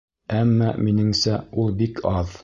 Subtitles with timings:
[0.37, 2.35] Әммә, минеңсә, ул бик аҙ.